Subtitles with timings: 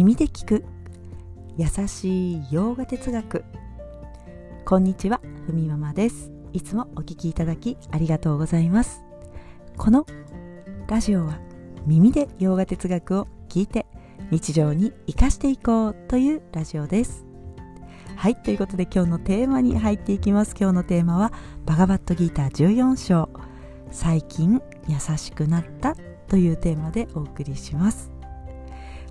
[0.00, 0.64] 耳で聞く。
[1.58, 3.44] 優しい洋画哲学。
[4.64, 6.32] こんにちはふみママです。
[6.54, 9.02] いつもお聞きいただきありがとうございます。
[9.76, 10.06] この
[10.88, 11.38] ラジオは
[11.84, 13.84] 耳で洋画哲学を聞いて
[14.30, 17.26] 日常に生かしていこうというラジオです。
[18.16, 20.54] はいということで今日のテーマに入っていきます。
[20.58, 21.30] 今日のテーマは
[21.66, 23.28] バガバットギーター14章。
[23.90, 25.94] 最近優しくなった
[26.26, 28.19] というテーマでお送りします。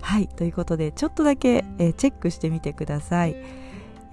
[0.02, 3.36] はいということでちょっとだけ、えー、チェックしてみてください、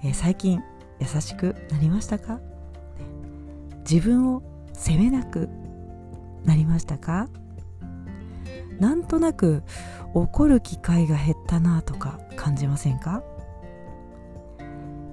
[0.04, 0.60] えー、最近
[1.00, 2.40] 優しくなりましたか、
[3.88, 4.42] 自分を
[4.72, 5.48] 責めなく
[6.44, 7.28] なりましたか？
[8.78, 9.64] なんとなく
[10.14, 13.22] 怒る機会が減ったなとか感じませんか？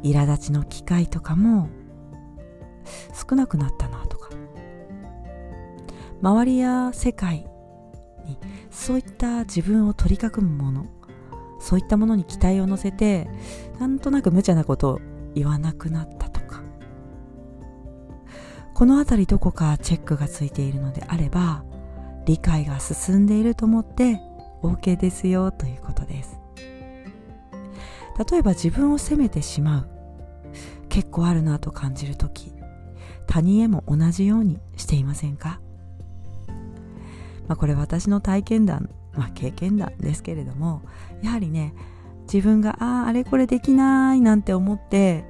[0.04, 1.68] 苛立ちの機会とかも
[3.30, 4.30] 少なくなったなとか。
[6.22, 7.48] 周りや世界
[8.26, 8.38] に
[8.72, 10.86] そういった自分を取り囲むもの
[11.60, 13.30] そういったものに期待を乗せて
[13.80, 15.02] なんとなく無茶なことを
[15.34, 16.62] 言わなくなったとか。
[18.74, 21.64] この辺りどこかチェックがついているのであれば
[22.26, 24.20] 理解が進んでいると思って
[24.64, 26.38] OK ですよということです。
[28.30, 29.90] 例えば自分を責めてしまう。
[30.90, 32.54] 結構あるなと感じる時
[33.28, 35.60] 他人へも同じようにしていませんか？
[37.48, 40.82] まあ、これ私の体験談、まあ、経験談ですけれども
[41.22, 41.74] やはりね
[42.32, 45.26] 自分があああれこれできないなんて思って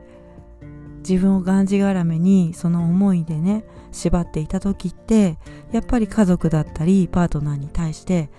[1.08, 5.38] 自分をがんじがらめにその思いでね縛っていた時って
[5.72, 8.30] やっぱり家族だったりパートナーに対して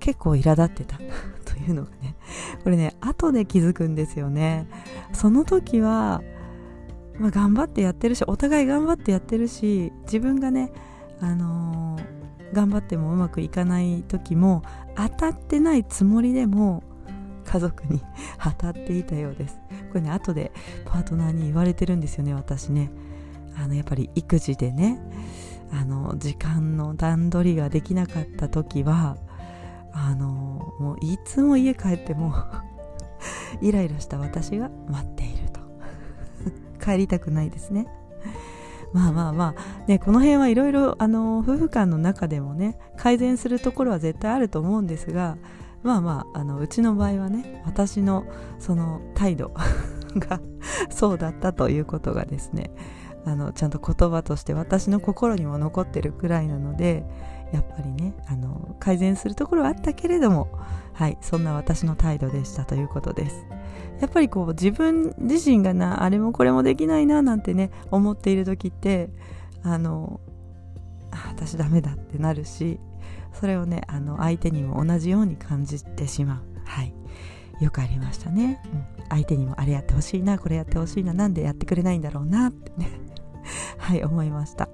[0.00, 0.98] 結構苛立ってた。
[1.44, 2.14] というのがね
[2.62, 4.68] これね後で気づくんですよね。
[5.12, 6.22] その時は、
[7.18, 10.72] まあ、頑張ってやってるしお互い頑張ってやってるし自分がね
[11.20, 12.17] あのー
[12.52, 14.62] 頑張ってもうまくいかない時も
[14.96, 16.82] 当たってないつもりでも
[17.44, 18.02] 家族に
[18.42, 19.58] 当たっていたようです。
[19.88, 20.52] これね後で
[20.84, 22.90] パートナーに言われてるんですよね私ね。
[23.56, 25.00] あのやっぱり育児でね
[25.72, 29.16] あの時間の段取りができなかった時は
[29.92, 32.34] あのもういつも家帰っても
[33.60, 35.60] イライラした私が待っていると。
[36.84, 37.86] 帰りたくないですね。
[38.92, 45.36] まあまあまあ、ね、この辺はいろいろ夫婦間の中でもね改善するところは絶対あると思うんですが
[45.82, 48.24] まあまああのうちの場合はね私の
[48.58, 49.52] その態度
[50.16, 50.40] が
[50.90, 52.70] そうだったということがですね
[53.24, 57.04] あのちゃんと言葉として私の心にも残ってるくらいなので
[57.52, 60.48] やっぱりねあの改善するところはあったけれども
[60.92, 63.46] はいそんな私の態度でしたということです。
[64.00, 69.10] やっぱりこう自分自身がなあれもこれもできないななんてね思っている時って
[69.62, 70.20] あの
[71.10, 72.78] 私ダメだってなるし
[73.32, 76.60] それをねあの相手にも同じように感じてしまう。
[76.64, 76.94] はい。
[77.60, 82.88] よくありましたね、うん、相手にもあれやってほしいなこれやってほしいななんでやってくれないんだろうなってね。
[83.78, 84.68] はい思いました。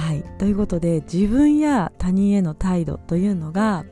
[0.00, 0.24] はい。
[0.38, 3.84] ということで自分や他人への態度というのが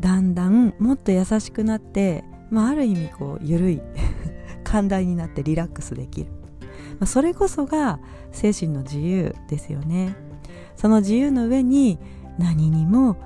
[0.00, 3.82] だんだんもっと優しくなってまあ、ある意味こう緩い
[4.62, 7.98] 寛大になってリラックスできる、まあ、それこそが
[8.30, 10.14] 精神の自由ですよね。
[10.76, 11.98] その自由の上に
[12.38, 13.16] 何にも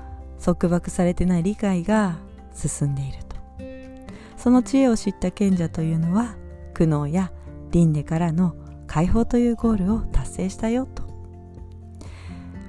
[0.43, 2.17] 束縛されてない理解が
[2.53, 3.35] 進んでいると。
[4.37, 6.35] その知恵を知った賢者というのは
[6.73, 7.31] 苦悩や
[7.71, 8.55] 輪廻からの
[8.87, 10.98] 解放というゴールを達成したよと。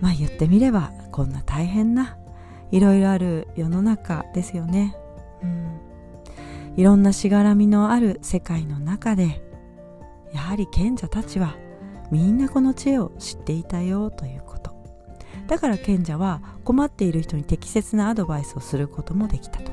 [0.00, 2.16] まあ言ってみればこんな大変な
[2.70, 4.96] いろいろある世の中ですよね。
[5.42, 5.80] うん。
[6.76, 9.42] いろんなしがらみのある世界の中で
[10.32, 11.56] やはり賢者たちは
[12.10, 14.74] みんなこの知恵を知っていたよということ。
[15.46, 19.72] だから賢者は困っている人に適切なアドバイスをすることもできたと。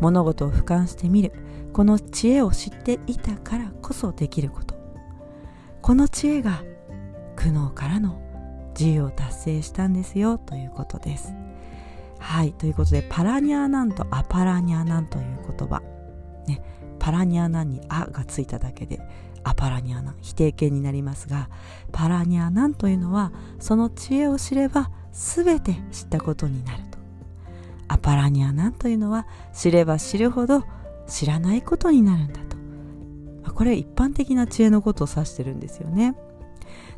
[0.00, 1.32] 物事を俯瞰してみる。
[1.72, 4.74] この知恵を知っていたからこそできること。
[5.82, 6.62] この知恵が
[7.36, 8.20] 苦悩からの
[8.78, 11.34] 自由を達成したんですよということです。
[12.18, 12.52] はい。
[12.52, 15.82] ということでパラニャーナンとアパラニャーナンという言葉。
[16.46, 16.62] ね、
[16.98, 19.00] パラニャーナンに「あ」がついただけで
[19.42, 21.48] アパラニャーナン否定形になりますが
[21.92, 26.98] パラニャーナンというのはその知恵を知れば全て知ったことになると。
[27.88, 30.64] アパラニャーナンというのは知れば知るほど
[31.06, 32.56] 知らないことになるんだと、
[33.44, 36.16] あ、これは一般的な知恵のことを指してるんですよね。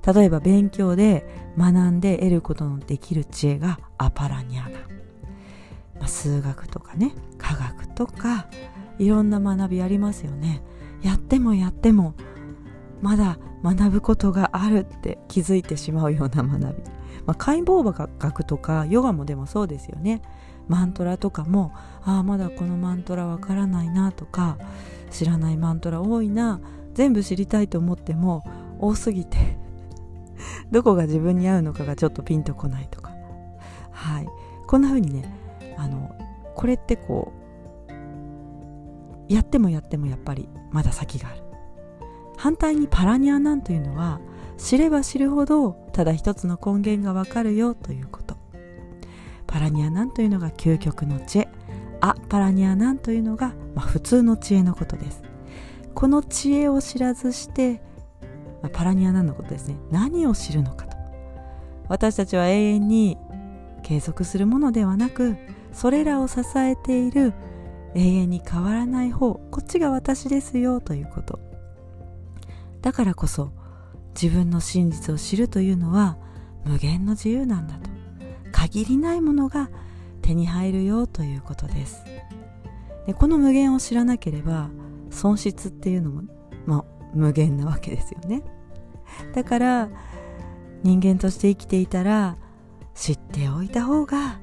[0.07, 1.27] 例えば勉強で
[1.57, 4.87] 学んで得ることのできる知恵がアパラニャーナ、ま
[6.05, 8.47] あ、数学とかね科学とか
[8.99, 10.63] いろんな学びありますよね。
[11.03, 12.15] やってもやっても
[13.01, 16.83] まだ学ぶことがあるって気づいてしまうような学び、
[17.25, 17.85] まあ、解剖
[18.19, 20.23] 学とかヨガもでもそうですよね。
[20.69, 21.73] マントラとかも
[22.03, 24.59] ああまだこのマントラわからないなとか
[25.11, 26.61] 知らないマントラ多いな
[26.93, 28.45] 全部知りたいと思っても
[28.79, 29.37] 多すぎて
[30.71, 33.13] どこが自分に合うのかがちょっとピンとこないとか。
[33.91, 34.29] はい。
[34.67, 35.25] こんな風にね
[35.77, 36.15] あの
[36.55, 37.33] これってこ
[39.29, 41.43] うやってもやってもやっぱりまだ先がある。
[42.37, 44.21] 反対にパラニアなんというのは
[44.57, 48.37] 知れば知るほどただ一つの根源がわかるよということ。
[49.47, 51.49] パラニアなんというのが究極の知恵。
[52.01, 55.23] アパラニアなんというのが、まあ、普通の知恵のことです。
[55.95, 57.83] この知恵を知らずして、
[58.63, 59.77] まあ、パラニアなんのことですね。
[59.91, 60.97] 何を知るのかと。
[61.89, 63.17] 私たちは永遠に
[63.83, 65.37] 継続するものではなく
[65.73, 67.33] それらを支えている
[67.95, 71.39] 永遠に変わらない方こっちが私ですよということ。
[72.83, 73.53] だからこそ
[74.21, 76.19] 自分の真実を知るというのは
[76.65, 77.91] 無限の自由なんだと。
[78.53, 79.71] 限りないものが
[80.21, 82.05] 手に入るよということです。
[83.07, 84.69] でこの無限を知らなければ
[85.11, 86.23] 損失っていうのも、
[86.67, 86.85] まあ、
[87.19, 88.43] 無限なわけですよね。
[89.35, 89.89] だから
[90.83, 92.37] 人間として生きていたら
[92.95, 94.41] 知っておいた方が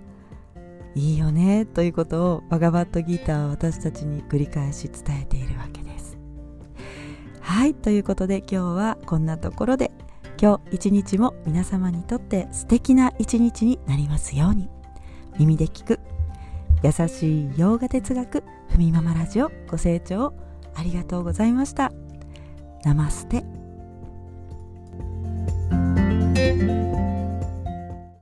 [0.95, 6.17] いいよねということをバガバットギーターは私たちに繰り返し伝えているわけです。
[7.41, 9.91] はいということで今日はこんなところで
[10.41, 14.69] 今日一日も皆様にとって素敵な一日になりますように
[15.37, 15.99] 耳で聞く
[16.83, 20.33] 優しい洋画哲学ふみママラジオご清聴
[20.75, 21.91] ありがとうございました。
[22.85, 23.43] ナマステ。